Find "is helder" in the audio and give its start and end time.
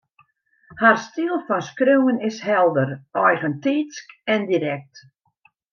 2.29-2.95